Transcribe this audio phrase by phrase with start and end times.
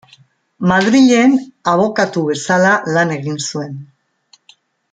[0.71, 1.35] Madrilen
[1.73, 3.81] abokatu bezala lan egin zuen.